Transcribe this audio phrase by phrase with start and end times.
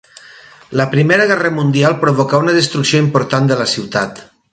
[0.79, 4.23] La Primera Guerra Mundial provocà una destrucció important de la ciutat.